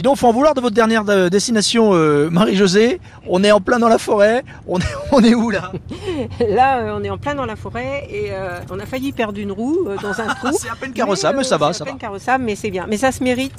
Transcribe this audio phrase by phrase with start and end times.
[0.00, 3.02] Dis donc, faut en vouloir de votre dernière euh, destination, euh, Marie-Josée.
[3.28, 4.42] On est en plein dans la forêt.
[4.66, 5.72] On est, on est où là?
[6.40, 9.38] Là, euh, on est en plein dans la forêt et euh, on a failli perdre
[9.38, 10.56] une roue euh, dans un trou.
[10.58, 11.90] C'est à peine carrossable, mais, euh, ça va, c'est ça à va.
[11.90, 12.86] peine carrossable, mais c'est bien.
[12.88, 13.52] Mais ça se mérite.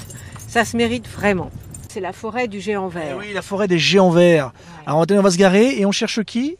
[0.48, 1.48] Ça se mérite vraiment.
[1.88, 3.16] C'est la forêt du géant Eh vert.
[3.20, 4.50] oui, la forêt des géants verts.
[4.84, 6.56] Alors on on va se garer et on cherche qui?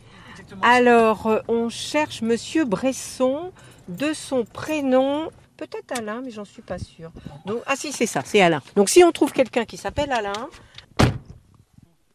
[0.62, 3.50] Alors, on cherche Monsieur Bresson
[3.88, 5.30] de son prénom.
[5.56, 7.12] Peut-être Alain, mais j'en suis pas sûre.
[7.46, 8.62] Donc, ah si, c'est ça, c'est Alain.
[8.74, 10.48] Donc si on trouve quelqu'un qui s'appelle Alain,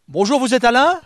[0.10, 1.02] Bonjour, vous êtes Alain?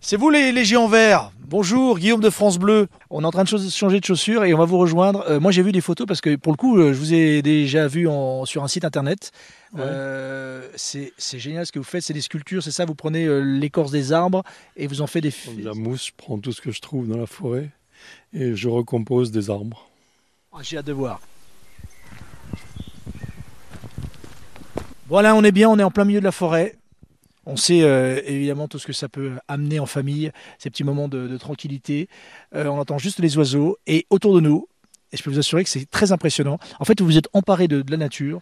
[0.00, 1.32] C'est vous les, les géants verts?
[1.40, 2.86] Bonjour, Guillaume de France Bleu.
[3.10, 5.24] On est en train de changer de chaussures et on va vous rejoindre.
[5.28, 7.42] Euh, moi, j'ai vu des photos parce que pour le coup, euh, je vous ai
[7.42, 9.32] déjà vu en- sur un site internet.
[9.72, 9.80] Ouais.
[9.84, 12.02] Euh, c'est génial ce que vous faites.
[12.02, 14.44] C'est des sculptures, c'est ça Vous prenez euh, l'écorce des arbres
[14.76, 15.34] et vous en faites des.
[15.58, 17.70] De la mousse, je prends tout ce que je trouve dans la forêt
[18.32, 19.88] et je recompose des arbres.
[20.56, 21.20] Ah, J'ai hâte de voir.
[25.08, 26.76] Voilà, on est bien, on est en plein milieu de la forêt.
[27.44, 31.06] On sait euh, évidemment tout ce que ça peut amener en famille, ces petits moments
[31.06, 32.08] de, de tranquillité.
[32.54, 34.66] Euh, on entend juste les oiseaux et autour de nous,
[35.12, 36.58] et je peux vous assurer que c'est très impressionnant.
[36.80, 38.40] En fait, vous vous êtes emparé de, de la nature,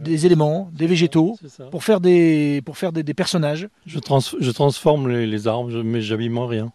[0.00, 1.36] des éléments, des végétaux,
[1.70, 3.68] pour faire des, pour faire des, des personnages.
[3.86, 6.72] Je, trans- je transforme les, les arbres, mais j'abîme en rien.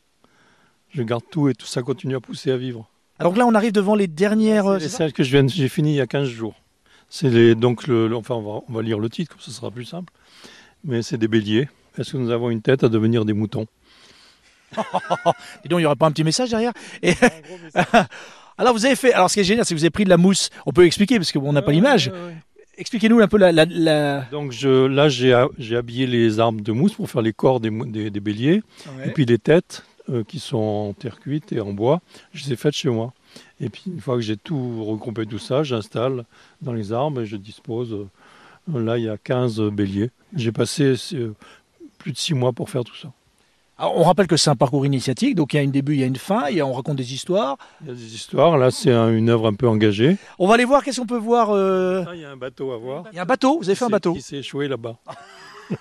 [0.92, 2.88] Je garde tout et tout ça continue à pousser, à vivre.
[3.22, 4.67] Alors là, on arrive devant les dernières.
[4.67, 6.55] euh, C'est ça celle que je viens, j'ai fini il y a 15 jours.
[7.09, 9.69] C'est donc le, le- enfin on va, on va lire le titre, comme ça sera
[9.72, 10.11] plus simple.
[10.83, 11.69] Mais c'est des béliers.
[11.97, 13.66] Est-ce que nous avons une tête à devenir des moutons?
[14.78, 16.72] Dis donc, il n'y aurait pas un petit message derrière?
[17.03, 17.13] Et-
[18.58, 19.13] Alors vous avez fait.
[19.13, 20.50] Alors ce qui est génial, c'est que vous avez pris de la mousse.
[20.66, 22.11] On peut expliquer parce qu'on n'a pas l'image.
[22.78, 26.61] Expliquez-nous un peu la, la- la- Donc je, là j'ai ha- j'ai habillé les arbres
[26.61, 28.61] de mousse pour faire les corps des- des béliers.
[29.06, 32.02] Et puis les têtes euh, qui sont en terre cuite et en bois,
[32.34, 33.14] je les ai faites chez moi.
[33.59, 36.26] Et puis une fois que j'ai tout regroupé tout ça, j'installe
[36.62, 37.94] dans les arbres et je dispose.
[37.94, 40.09] euh, là, il y a 15 béliers.
[40.36, 41.34] J'ai passé euh,
[41.98, 43.12] plus de 6 mois pour faire tout ça.
[43.78, 46.02] Alors, on rappelle que c'est un parcours initiatique, donc il y a un début, il
[46.02, 47.58] y a une fin, il y a- on raconte des histoires.
[47.81, 48.56] Il y a des histoires.
[48.59, 50.18] Là, c'est un- une œuvre un peu engagée.
[50.38, 52.74] On va aller voir, qu'est-ce qu'on peut voir euh, Ah, il y a un bateau
[52.74, 53.06] à voir.
[53.12, 54.14] Il y a un bateau, vous avez fait un bateau.
[54.14, 54.97] Qui s'est échoué là-bas.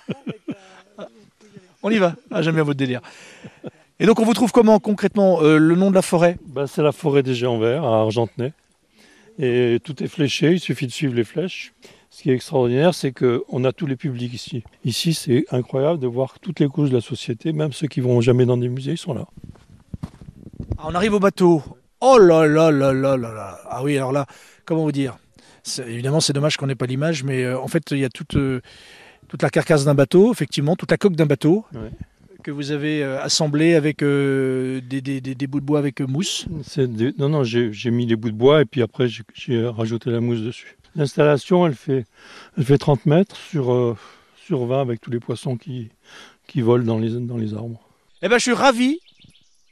[1.83, 2.15] On y va.
[2.29, 3.01] Ah, J'aime bien votre délire.
[4.01, 6.35] Et donc on vous trouve comment concrètement euh, le nom de la forêt?
[6.47, 8.51] Ben, c'est la forêt des géants verts à Argentenay.
[9.37, 11.71] Et tout est fléché, il suffit de suivre les flèches.
[12.09, 14.63] Ce qui est extraordinaire, c'est qu'on a tous les publics ici.
[14.83, 18.21] Ici, c'est incroyable de voir toutes les couches de la société, même ceux qui vont
[18.21, 19.27] jamais dans des musées, ils sont là.
[20.79, 21.61] Ah, On arrive au bateau.
[21.99, 23.59] Oh là là là là là là.
[23.69, 24.25] Ah oui, alors là,
[24.65, 25.19] comment vous dire?
[25.77, 28.35] Évidemment, c'est dommage qu'on n'ait pas l'image, mais euh, en fait, il y a toute,
[28.35, 28.61] euh,
[29.27, 31.91] toute la carcasse d'un bateau, effectivement, toute la coque d'un bateau Ouais.
[32.41, 36.01] Que vous avez euh, assemblé avec euh, des, des- des- des bouts de bois avec
[36.01, 36.45] euh, mousse.
[36.77, 40.19] Des- Non, non, j'ai mis les bouts de bois et puis après, j'ai- rajouté la
[40.19, 40.77] mousse dessus.
[40.95, 42.05] L'installation, elle fait,
[42.57, 43.95] elle fait 30 mètres sur, euh,
[44.45, 45.89] sur 20 avec tous les poissons qui,
[46.47, 47.79] qui volent dans les, dans les arbres.
[48.21, 48.99] Eh ben, je suis ravi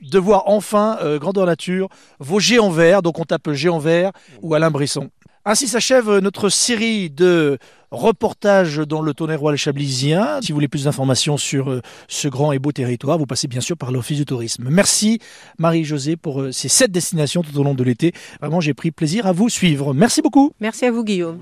[0.01, 3.01] de voir enfin euh, Grandeur Nature, vos géants verts.
[3.01, 5.09] Donc, on tape géant vert ou Alain Brisson.
[5.45, 7.57] Ainsi s'achève notre série de
[7.91, 10.39] reportages dans le tonnerre chablisien.
[10.41, 13.61] Si vous voulez plus d'informations sur euh, ce grand et beau territoire, vous passez bien
[13.61, 14.67] sûr par l'Office du tourisme.
[14.69, 15.19] Merci
[15.57, 18.13] Marie-Josée pour euh, ces sept destinations tout au long de l'été.
[18.41, 19.94] Vraiment, j'ai pris plaisir à vous suivre.
[19.94, 20.51] Merci beaucoup.
[20.59, 21.38] merci à vous Guillaume.